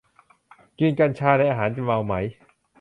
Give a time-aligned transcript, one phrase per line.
[0.79, 2.13] กินกัญชาในอาหารจะเมาไหม